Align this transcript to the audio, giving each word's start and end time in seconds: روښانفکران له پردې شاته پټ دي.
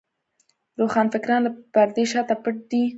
روښانفکران 0.79 1.41
له 1.45 1.51
پردې 1.73 2.03
شاته 2.11 2.35
پټ 2.43 2.55
دي. 2.69 2.83